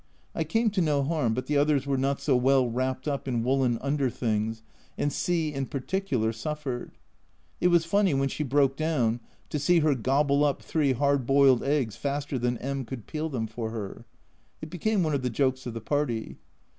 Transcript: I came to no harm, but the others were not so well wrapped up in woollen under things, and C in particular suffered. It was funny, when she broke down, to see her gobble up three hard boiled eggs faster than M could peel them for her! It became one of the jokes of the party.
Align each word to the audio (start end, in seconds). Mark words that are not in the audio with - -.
I 0.33 0.43
came 0.43 0.71
to 0.71 0.81
no 0.81 1.03
harm, 1.03 1.35
but 1.35 1.45
the 1.45 1.57
others 1.57 1.85
were 1.85 1.95
not 1.95 2.19
so 2.19 2.35
well 2.35 2.67
wrapped 2.67 3.07
up 3.07 3.27
in 3.27 3.43
woollen 3.43 3.77
under 3.83 4.09
things, 4.09 4.63
and 4.97 5.13
C 5.13 5.53
in 5.53 5.67
particular 5.67 6.33
suffered. 6.33 6.97
It 7.59 7.67
was 7.67 7.85
funny, 7.85 8.15
when 8.15 8.27
she 8.27 8.43
broke 8.43 8.75
down, 8.75 9.19
to 9.49 9.59
see 9.59 9.81
her 9.81 9.93
gobble 9.93 10.43
up 10.43 10.63
three 10.63 10.93
hard 10.93 11.27
boiled 11.27 11.61
eggs 11.61 11.97
faster 11.97 12.39
than 12.39 12.57
M 12.57 12.83
could 12.83 13.05
peel 13.05 13.29
them 13.29 13.45
for 13.45 13.69
her! 13.69 14.03
It 14.59 14.71
became 14.71 15.03
one 15.03 15.13
of 15.13 15.21
the 15.21 15.29
jokes 15.29 15.67
of 15.67 15.75
the 15.75 15.81
party. 15.81 16.39